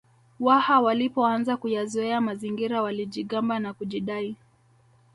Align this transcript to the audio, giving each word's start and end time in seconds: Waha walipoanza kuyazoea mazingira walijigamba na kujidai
Waha 0.39 0.79
walipoanza 0.81 1.57
kuyazoea 1.57 2.21
mazingira 2.21 2.81
walijigamba 2.81 3.59
na 3.59 3.73
kujidai 3.73 4.35